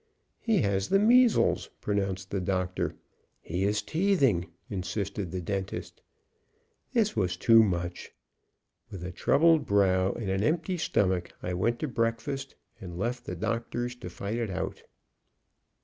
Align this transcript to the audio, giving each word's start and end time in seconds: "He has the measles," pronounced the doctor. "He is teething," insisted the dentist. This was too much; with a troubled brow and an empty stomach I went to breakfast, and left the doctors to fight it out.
"He 0.39 0.63
has 0.63 0.89
the 0.89 0.97
measles," 0.97 1.69
pronounced 1.79 2.31
the 2.31 2.41
doctor. 2.41 2.95
"He 3.39 3.65
is 3.65 3.83
teething," 3.83 4.47
insisted 4.67 5.29
the 5.29 5.41
dentist. 5.41 6.01
This 6.91 7.15
was 7.15 7.37
too 7.37 7.61
much; 7.61 8.11
with 8.89 9.03
a 9.03 9.11
troubled 9.11 9.67
brow 9.67 10.13
and 10.13 10.27
an 10.31 10.41
empty 10.41 10.77
stomach 10.79 11.33
I 11.43 11.53
went 11.53 11.77
to 11.81 11.87
breakfast, 11.87 12.55
and 12.79 12.97
left 12.97 13.25
the 13.25 13.35
doctors 13.35 13.93
to 13.97 14.09
fight 14.09 14.39
it 14.39 14.49
out. 14.49 14.81